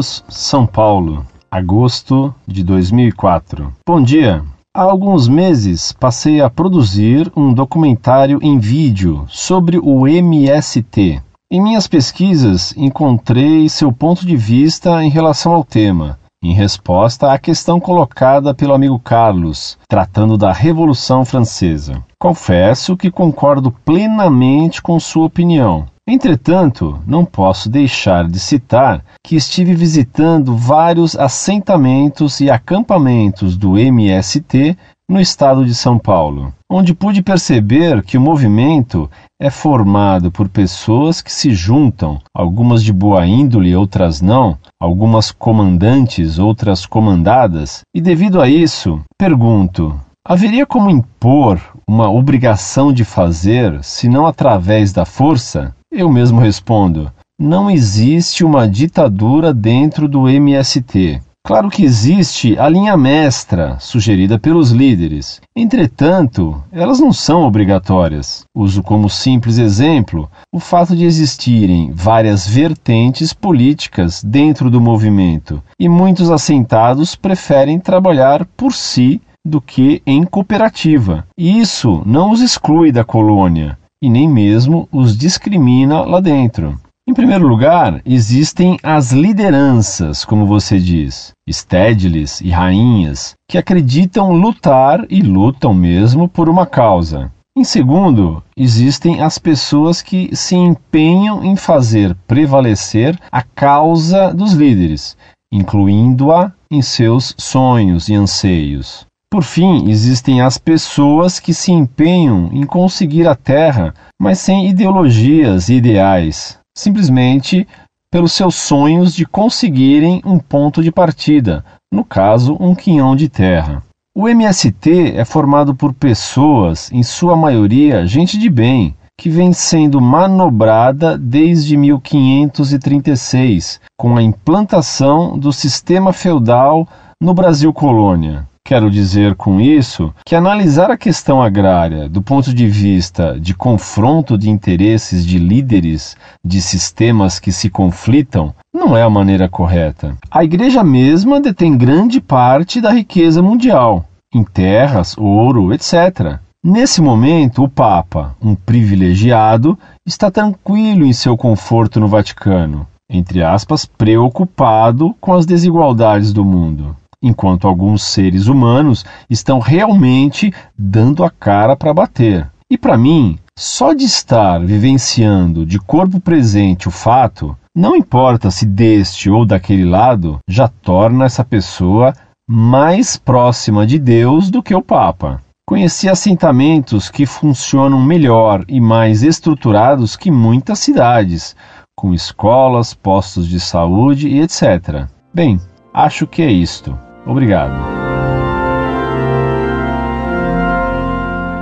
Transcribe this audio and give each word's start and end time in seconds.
Carlos, 0.00 0.24
São 0.28 0.66
Paulo, 0.66 1.26
agosto 1.50 2.34
de 2.46 2.64
2004. 2.64 3.70
Bom 3.86 4.02
dia. 4.02 4.42
Há 4.74 4.82
alguns 4.82 5.28
meses 5.28 5.92
passei 5.92 6.40
a 6.40 6.48
produzir 6.48 7.30
um 7.36 7.52
documentário 7.52 8.38
em 8.40 8.58
vídeo 8.58 9.26
sobre 9.28 9.78
o 9.78 10.08
MST. 10.08 11.20
Em 11.52 11.62
minhas 11.62 11.86
pesquisas, 11.86 12.72
encontrei 12.78 13.68
seu 13.68 13.92
ponto 13.92 14.24
de 14.24 14.36
vista 14.36 15.04
em 15.04 15.10
relação 15.10 15.52
ao 15.52 15.64
tema, 15.64 16.18
em 16.42 16.54
resposta 16.54 17.30
à 17.30 17.38
questão 17.38 17.78
colocada 17.78 18.54
pelo 18.54 18.72
amigo 18.72 18.98
Carlos, 18.98 19.76
tratando 19.86 20.38
da 20.38 20.50
Revolução 20.50 21.26
Francesa. 21.26 22.02
Confesso 22.18 22.96
que 22.96 23.10
concordo 23.10 23.70
plenamente 23.84 24.80
com 24.80 24.98
sua 24.98 25.26
opinião. 25.26 25.86
Entretanto, 26.12 26.98
não 27.06 27.24
posso 27.24 27.68
deixar 27.68 28.26
de 28.26 28.40
citar 28.40 29.04
que 29.24 29.36
estive 29.36 29.76
visitando 29.76 30.56
vários 30.56 31.16
assentamentos 31.16 32.40
e 32.40 32.50
acampamentos 32.50 33.56
do 33.56 33.78
MST 33.78 34.76
no 35.08 35.20
estado 35.20 35.64
de 35.64 35.72
São 35.72 36.00
Paulo, 36.00 36.52
onde 36.68 36.94
pude 36.94 37.22
perceber 37.22 38.02
que 38.02 38.18
o 38.18 38.20
movimento 38.20 39.08
é 39.40 39.50
formado 39.50 40.32
por 40.32 40.48
pessoas 40.48 41.22
que 41.22 41.32
se 41.32 41.54
juntam, 41.54 42.18
algumas 42.34 42.82
de 42.82 42.92
boa 42.92 43.24
índole, 43.24 43.76
outras 43.76 44.20
não, 44.20 44.58
algumas 44.82 45.30
comandantes, 45.30 46.40
outras 46.40 46.84
comandadas, 46.86 47.82
e 47.94 48.00
devido 48.00 48.40
a 48.40 48.48
isso, 48.48 49.00
pergunto: 49.16 49.94
haveria 50.24 50.66
como 50.66 50.90
impor 50.90 51.60
uma 51.88 52.10
obrigação 52.10 52.92
de 52.92 53.04
fazer, 53.04 53.82
se 53.82 54.08
não 54.08 54.26
através 54.26 54.92
da 54.92 55.04
força? 55.04 55.74
Eu 55.90 56.10
mesmo 56.10 56.40
respondo: 56.40 57.10
não 57.38 57.70
existe 57.70 58.44
uma 58.44 58.68
ditadura 58.68 59.52
dentro 59.52 60.06
do 60.06 60.28
MST. 60.28 61.20
Claro 61.42 61.70
que 61.70 61.82
existe 61.82 62.56
a 62.58 62.68
linha 62.68 62.96
mestra, 62.98 63.78
sugerida 63.80 64.38
pelos 64.38 64.72
líderes. 64.72 65.40
Entretanto, 65.56 66.62
elas 66.70 67.00
não 67.00 67.14
são 67.14 67.44
obrigatórias. 67.44 68.44
Uso 68.54 68.82
como 68.82 69.08
simples 69.08 69.56
exemplo 69.56 70.30
o 70.52 70.60
fato 70.60 70.94
de 70.94 71.06
existirem 71.06 71.90
várias 71.94 72.46
vertentes 72.46 73.32
políticas 73.32 74.22
dentro 74.22 74.70
do 74.70 74.82
movimento, 74.82 75.62
e 75.78 75.88
muitos 75.88 76.30
assentados 76.30 77.16
preferem 77.16 77.80
trabalhar 77.80 78.44
por 78.54 78.74
si 78.74 79.20
do 79.44 79.60
que 79.60 80.02
em 80.06 80.24
cooperativa. 80.24 81.26
Isso 81.36 82.02
não 82.04 82.30
os 82.30 82.40
exclui 82.40 82.92
da 82.92 83.04
colônia, 83.04 83.78
e 84.02 84.08
nem 84.08 84.28
mesmo 84.28 84.88
os 84.92 85.16
discrimina 85.16 86.02
lá 86.02 86.20
dentro. 86.20 86.78
Em 87.08 87.14
primeiro 87.14 87.48
lugar, 87.48 88.00
existem 88.04 88.78
as 88.82 89.10
lideranças, 89.10 90.24
como 90.24 90.46
você 90.46 90.78
diz, 90.78 91.32
estédiles 91.46 92.40
e 92.40 92.50
rainhas, 92.50 93.34
que 93.50 93.58
acreditam 93.58 94.32
lutar 94.32 95.04
e 95.10 95.20
lutam 95.20 95.74
mesmo 95.74 96.28
por 96.28 96.48
uma 96.48 96.66
causa. 96.66 97.32
Em 97.56 97.64
segundo, 97.64 98.42
existem 98.56 99.20
as 99.20 99.38
pessoas 99.38 100.00
que 100.00 100.34
se 100.36 100.54
empenham 100.54 101.42
em 101.42 101.56
fazer 101.56 102.14
prevalecer 102.26 103.18
a 103.32 103.42
causa 103.42 104.32
dos 104.32 104.52
líderes, 104.52 105.16
incluindo-a 105.52 106.52
em 106.70 106.80
seus 106.80 107.34
sonhos 107.36 108.08
e 108.08 108.14
anseios. 108.14 109.04
Por 109.30 109.44
fim, 109.44 109.88
existem 109.88 110.40
as 110.40 110.58
pessoas 110.58 111.38
que 111.38 111.54
se 111.54 111.70
empenham 111.70 112.50
em 112.52 112.66
conseguir 112.66 113.28
a 113.28 113.36
terra, 113.36 113.94
mas 114.20 114.40
sem 114.40 114.68
ideologias 114.68 115.68
e 115.68 115.74
ideais, 115.74 116.58
simplesmente 116.76 117.64
pelos 118.10 118.32
seus 118.32 118.56
sonhos 118.56 119.14
de 119.14 119.24
conseguirem 119.24 120.20
um 120.26 120.36
ponto 120.36 120.82
de 120.82 120.90
partida, 120.90 121.64
no 121.92 122.04
caso, 122.04 122.56
um 122.58 122.74
quinhão 122.74 123.14
de 123.14 123.28
terra. 123.28 123.84
O 124.16 124.28
MST 124.28 125.12
é 125.14 125.24
formado 125.24 125.76
por 125.76 125.94
pessoas, 125.94 126.90
em 126.90 127.04
sua 127.04 127.36
maioria 127.36 128.08
gente 128.08 128.36
de 128.36 128.50
bem, 128.50 128.96
que 129.16 129.30
vem 129.30 129.52
sendo 129.52 130.00
manobrada 130.00 131.16
desde 131.16 131.76
1536, 131.76 133.80
com 133.96 134.16
a 134.16 134.22
implantação 134.22 135.38
do 135.38 135.52
sistema 135.52 136.12
feudal 136.12 136.88
no 137.22 137.32
Brasil 137.32 137.72
colônia. 137.72 138.49
Quero 138.70 138.88
dizer 138.88 139.34
com 139.34 139.60
isso 139.60 140.14
que 140.24 140.36
analisar 140.36 140.92
a 140.92 140.96
questão 140.96 141.42
agrária 141.42 142.08
do 142.08 142.22
ponto 142.22 142.54
de 142.54 142.68
vista 142.68 143.36
de 143.36 143.52
confronto 143.52 144.38
de 144.38 144.48
interesses 144.48 145.26
de 145.26 145.40
líderes 145.40 146.16
de 146.44 146.62
sistemas 146.62 147.40
que 147.40 147.50
se 147.50 147.68
conflitam 147.68 148.54
não 148.72 148.96
é 148.96 149.02
a 149.02 149.10
maneira 149.10 149.48
correta. 149.48 150.16
A 150.30 150.44
igreja 150.44 150.84
mesma 150.84 151.40
detém 151.40 151.76
grande 151.76 152.20
parte 152.20 152.80
da 152.80 152.92
riqueza 152.92 153.42
mundial, 153.42 154.04
em 154.32 154.44
terras, 154.44 155.18
ouro, 155.18 155.74
etc. 155.74 156.38
Nesse 156.64 157.02
momento, 157.02 157.64
o 157.64 157.68
Papa, 157.68 158.36
um 158.40 158.54
privilegiado, 158.54 159.76
está 160.06 160.30
tranquilo 160.30 161.04
em 161.04 161.12
seu 161.12 161.36
conforto 161.36 161.98
no 161.98 162.06
Vaticano, 162.06 162.86
entre 163.10 163.42
aspas, 163.42 163.84
preocupado 163.84 165.12
com 165.20 165.32
as 165.32 165.44
desigualdades 165.44 166.32
do 166.32 166.44
mundo 166.44 166.94
enquanto 167.22 167.68
alguns 167.68 168.02
seres 168.02 168.46
humanos 168.46 169.04
estão 169.28 169.58
realmente 169.58 170.52
dando 170.76 171.24
a 171.24 171.30
cara 171.30 171.76
para 171.76 171.94
bater. 171.94 172.50
E 172.70 172.78
para 172.78 172.96
mim, 172.96 173.38
só 173.58 173.92
de 173.92 174.04
estar 174.04 174.58
vivenciando 174.64 175.66
de 175.66 175.78
corpo 175.78 176.20
presente 176.20 176.88
o 176.88 176.90
fato, 176.90 177.56
não 177.76 177.94
importa 177.94 178.50
se 178.50 178.64
deste 178.64 179.28
ou 179.28 179.44
daquele 179.44 179.84
lado, 179.84 180.38
já 180.48 180.66
torna 180.66 181.24
essa 181.24 181.44
pessoa 181.44 182.14
mais 182.48 183.16
próxima 183.16 183.86
de 183.86 183.98
Deus 183.98 184.50
do 184.50 184.62
que 184.62 184.74
o 184.74 184.82
Papa. 184.82 185.40
Conheci 185.68 186.08
assentamentos 186.08 187.08
que 187.08 187.26
funcionam 187.26 188.00
melhor 188.00 188.64
e 188.66 188.80
mais 188.80 189.22
estruturados 189.22 190.16
que 190.16 190.30
muitas 190.30 190.80
cidades, 190.80 191.54
com 191.96 192.12
escolas, 192.12 192.92
postos 192.92 193.46
de 193.46 193.60
saúde 193.60 194.26
e 194.28 194.40
etc. 194.40 195.06
Bem, 195.32 195.60
acho 195.94 196.26
que 196.26 196.42
é 196.42 196.50
isto. 196.50 196.98
Obrigado. 197.26 198.00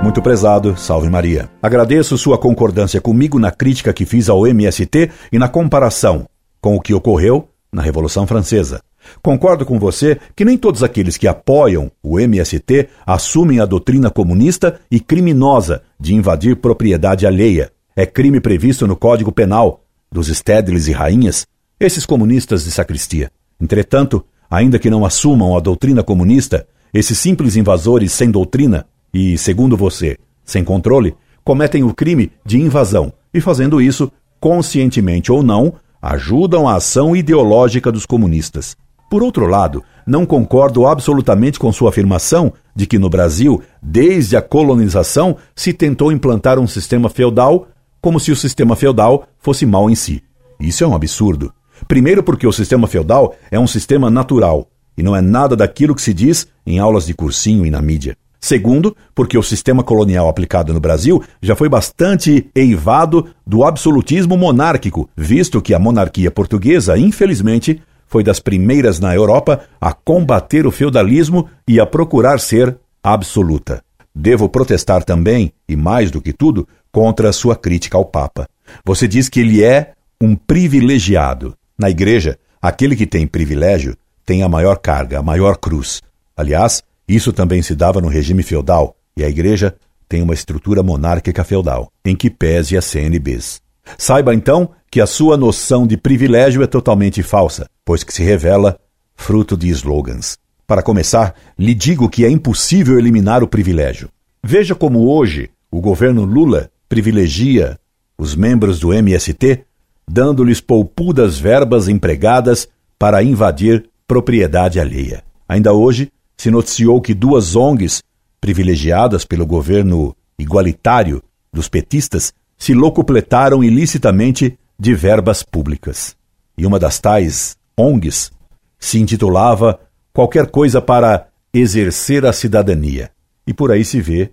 Muito 0.01 0.21
prezado, 0.21 0.77
salve 0.77 1.09
Maria. 1.09 1.49
Agradeço 1.61 2.17
sua 2.17 2.37
concordância 2.37 3.01
comigo 3.01 3.37
na 3.37 3.51
crítica 3.51 3.93
que 3.93 4.05
fiz 4.05 4.29
ao 4.29 4.47
MST 4.47 5.11
e 5.31 5.37
na 5.37 5.49
comparação 5.49 6.25
com 6.61 6.75
o 6.75 6.81
que 6.81 6.93
ocorreu 6.93 7.49
na 7.71 7.81
Revolução 7.81 8.25
Francesa. 8.25 8.81
Concordo 9.21 9.65
com 9.65 9.77
você 9.77 10.17
que 10.35 10.45
nem 10.45 10.57
todos 10.57 10.83
aqueles 10.83 11.17
que 11.17 11.27
apoiam 11.27 11.91
o 12.01 12.19
MST 12.19 12.89
assumem 13.05 13.59
a 13.59 13.65
doutrina 13.65 14.09
comunista 14.09 14.79
e 14.89 14.99
criminosa 14.99 15.83
de 15.99 16.15
invadir 16.15 16.55
propriedade 16.55 17.27
alheia. 17.27 17.71
É 17.95 18.05
crime 18.05 18.39
previsto 18.39 18.87
no 18.87 18.95
Código 18.95 19.31
Penal 19.31 19.81
dos 20.11 20.27
estédiles 20.27 20.87
e 20.87 20.91
rainhas, 20.91 21.45
esses 21.79 22.05
comunistas 22.05 22.63
de 22.63 22.71
sacristia. 22.71 23.31
Entretanto, 23.61 24.25
Ainda 24.49 24.79
que 24.79 24.89
não 24.89 25.05
assumam 25.05 25.55
a 25.55 25.59
doutrina 25.59 26.03
comunista, 26.03 26.67
esses 26.93 27.17
simples 27.17 27.55
invasores 27.55 28.11
sem 28.11 28.31
doutrina 28.31 28.85
e, 29.13 29.37
segundo 29.37 29.77
você, 29.77 30.17
sem 30.43 30.63
controle, 30.63 31.15
cometem 31.43 31.83
o 31.83 31.93
crime 31.93 32.31
de 32.45 32.59
invasão 32.59 33.13
e, 33.33 33.39
fazendo 33.39 33.79
isso, 33.79 34.11
conscientemente 34.39 35.31
ou 35.31 35.43
não, 35.43 35.73
ajudam 36.01 36.67
a 36.67 36.75
ação 36.75 37.15
ideológica 37.15 37.91
dos 37.91 38.05
comunistas. 38.05 38.75
Por 39.09 39.23
outro 39.23 39.47
lado, 39.47 39.83
não 40.05 40.25
concordo 40.25 40.85
absolutamente 40.85 41.59
com 41.59 41.71
sua 41.71 41.89
afirmação 41.89 42.53
de 42.75 42.85
que 42.85 42.99
no 42.99 43.09
Brasil, 43.09 43.61
desde 43.81 44.37
a 44.37 44.41
colonização, 44.41 45.37
se 45.55 45.73
tentou 45.73 46.11
implantar 46.11 46.59
um 46.59 46.67
sistema 46.67 47.09
feudal 47.09 47.67
como 48.01 48.19
se 48.19 48.31
o 48.31 48.35
sistema 48.35 48.75
feudal 48.75 49.27
fosse 49.39 49.65
mal 49.65 49.89
em 49.89 49.95
si. 49.95 50.23
Isso 50.59 50.83
é 50.83 50.87
um 50.87 50.95
absurdo. 50.95 51.51
Primeiro, 51.87 52.23
porque 52.23 52.47
o 52.47 52.51
sistema 52.51 52.87
feudal 52.87 53.35
é 53.49 53.59
um 53.59 53.67
sistema 53.67 54.09
natural 54.09 54.67
e 54.97 55.03
não 55.03 55.15
é 55.15 55.21
nada 55.21 55.55
daquilo 55.55 55.95
que 55.95 56.01
se 56.01 56.13
diz 56.13 56.47
em 56.65 56.79
aulas 56.79 57.05
de 57.05 57.13
cursinho 57.13 57.65
e 57.65 57.71
na 57.71 57.81
mídia. 57.81 58.17
Segundo, 58.41 58.95
porque 59.13 59.37
o 59.37 59.43
sistema 59.43 59.83
colonial 59.83 60.29
aplicado 60.29 60.73
no 60.73 60.79
Brasil 60.79 61.21
já 61.41 61.55
foi 61.55 61.67
bastante 61.67 62.49
eivado 62.55 63.27
do 63.45 63.65
absolutismo 63.65 64.37
monárquico, 64.37 65.09
visto 65.15 65.61
que 65.61 65.73
a 65.73 65.79
monarquia 65.79 66.31
portuguesa, 66.31 66.97
infelizmente, 66.97 67.81
foi 68.07 68.23
das 68.23 68.39
primeiras 68.39 68.99
na 68.99 69.13
Europa 69.13 69.61
a 69.79 69.93
combater 69.93 70.65
o 70.65 70.71
feudalismo 70.71 71.49
e 71.67 71.79
a 71.79 71.85
procurar 71.85 72.39
ser 72.39 72.77
absoluta. 73.03 73.83
Devo 74.15 74.49
protestar 74.49 75.03
também, 75.03 75.53
e 75.67 75.75
mais 75.75 76.09
do 76.09 76.21
que 76.21 76.33
tudo, 76.33 76.67
contra 76.91 77.29
a 77.29 77.33
sua 77.33 77.55
crítica 77.55 77.97
ao 77.97 78.05
Papa. 78.05 78.47
Você 78.83 79.07
diz 79.07 79.29
que 79.29 79.39
ele 79.39 79.63
é 79.63 79.93
um 80.21 80.35
privilegiado. 80.35 81.55
Na 81.79 81.89
igreja, 81.89 82.37
aquele 82.61 82.93
que 82.93 83.07
tem 83.07 83.25
privilégio 83.25 83.95
tem 84.25 84.43
a 84.43 84.49
maior 84.49 84.77
carga, 84.77 85.17
a 85.17 85.23
maior 85.23 85.55
cruz. 85.55 86.01
Aliás, 86.35 86.83
isso 87.07 87.31
também 87.31 87.61
se 87.61 87.73
dava 87.73 88.01
no 88.01 88.09
regime 88.09 88.43
feudal, 88.43 88.97
e 89.15 89.23
a 89.23 89.29
igreja 89.29 89.73
tem 90.09 90.21
uma 90.21 90.33
estrutura 90.33 90.83
monárquica 90.83 91.41
feudal, 91.41 91.89
em 92.03 92.17
que 92.17 92.29
pese 92.29 92.77
as 92.77 92.83
CNBs. 92.83 93.61
Saiba 93.97 94.35
então 94.35 94.71
que 94.91 94.99
a 94.99 95.07
sua 95.07 95.37
noção 95.37 95.87
de 95.87 95.95
privilégio 95.95 96.61
é 96.61 96.67
totalmente 96.67 97.23
falsa, 97.23 97.69
pois 97.85 98.03
que 98.03 98.13
se 98.13 98.23
revela 98.23 98.77
fruto 99.15 99.55
de 99.55 99.69
slogans. 99.69 100.37
Para 100.67 100.83
começar, 100.83 101.33
lhe 101.57 101.73
digo 101.73 102.09
que 102.09 102.25
é 102.25 102.29
impossível 102.29 102.99
eliminar 102.99 103.41
o 103.41 103.47
privilégio. 103.47 104.09
Veja 104.43 104.75
como 104.75 105.07
hoje 105.07 105.49
o 105.71 105.79
governo 105.79 106.25
Lula 106.25 106.69
privilegia 106.89 107.79
os 108.17 108.35
membros 108.35 108.79
do 108.79 108.93
MST, 108.93 109.63
dando-lhes 110.09 110.59
poupudas 110.59 111.37
verbas 111.37 111.87
empregadas 111.87 112.67
para 112.97 113.21
invadir 113.21 113.89
propriedade 114.07 114.79
alheia. 114.79 115.23
Ainda 115.47 115.73
hoje 115.73 116.11
se 116.35 116.49
noticiou 116.49 116.99
que 116.99 117.13
duas 117.13 117.55
ONGs, 117.55 118.01
privilegiadas 118.41 119.25
pelo 119.25 119.45
governo 119.45 120.15
igualitário 120.37 121.21
dos 121.53 121.69
petistas, 121.69 122.33
se 122.57 122.73
locupletaram 122.73 123.63
ilicitamente 123.63 124.57
de 124.77 124.95
verbas 124.95 125.43
públicas. 125.43 126.15
E 126.57 126.65
uma 126.65 126.79
das 126.79 126.99
tais 126.99 127.57
ONGs 127.77 128.31
se 128.79 128.99
intitulava 128.99 129.79
Qualquer 130.19 130.47
coisa 130.47 130.81
para 130.81 131.27
exercer 131.53 132.25
a 132.25 132.33
cidadania. 132.33 133.11
E 133.47 133.53
por 133.53 133.71
aí 133.71 133.85
se 133.85 134.01
vê 134.01 134.31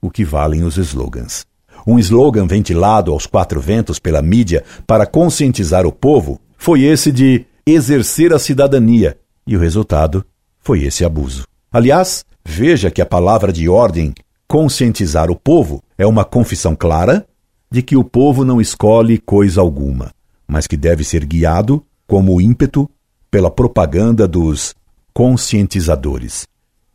o 0.00 0.10
que 0.10 0.24
valem 0.24 0.64
os 0.64 0.76
slogans. 0.76 1.46
Um 1.86 1.98
slogan 1.98 2.46
ventilado 2.46 3.12
aos 3.12 3.26
quatro 3.26 3.60
ventos 3.60 3.98
pela 3.98 4.22
mídia 4.22 4.64
para 4.86 5.06
conscientizar 5.06 5.86
o 5.86 5.92
povo 5.92 6.40
foi 6.56 6.82
esse 6.82 7.12
de 7.12 7.44
exercer 7.66 8.32
a 8.32 8.38
cidadania, 8.38 9.18
e 9.46 9.56
o 9.56 9.60
resultado 9.60 10.24
foi 10.60 10.84
esse 10.84 11.04
abuso. 11.04 11.44
Aliás, 11.70 12.24
veja 12.44 12.90
que 12.90 13.02
a 13.02 13.06
palavra 13.06 13.52
de 13.52 13.68
ordem 13.68 14.14
conscientizar 14.48 15.30
o 15.30 15.36
povo 15.36 15.82
é 15.98 16.06
uma 16.06 16.24
confissão 16.24 16.74
clara 16.74 17.26
de 17.70 17.82
que 17.82 17.96
o 17.96 18.04
povo 18.04 18.44
não 18.44 18.60
escolhe 18.60 19.18
coisa 19.18 19.60
alguma, 19.60 20.12
mas 20.46 20.66
que 20.66 20.76
deve 20.76 21.04
ser 21.04 21.24
guiado 21.24 21.84
como 22.06 22.40
ímpeto 22.40 22.88
pela 23.30 23.50
propaganda 23.50 24.28
dos 24.28 24.74
conscientizadores. 25.12 26.46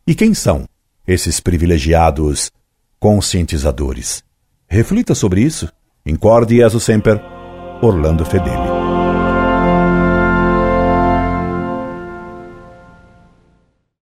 E 0.06 0.14
quem 0.14 0.34
são 0.34 0.64
esses 1.06 1.38
privilegiados 1.38 2.50
conscientizadores? 2.98 4.24
Reflita 4.70 5.16
sobre 5.16 5.40
isso. 5.40 5.68
Incorde 6.06 6.54
e 6.54 6.62
sempre, 6.78 7.20
Orlando 7.82 8.24
Fedeli. 8.24 8.79